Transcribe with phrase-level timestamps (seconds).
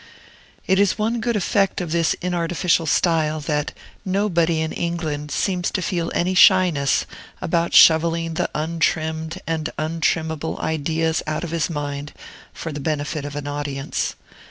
[0.65, 3.71] It is one good effect of this inartificial style, that
[4.03, 7.05] nobody in England seems to feel any shyness
[7.39, 12.13] about shovelling the untrimmed and untrimmable ideas out of his mind
[12.51, 14.15] for the benefit of an audience.